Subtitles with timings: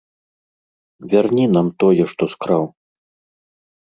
[1.11, 2.63] Вярні нам тое, што скраў.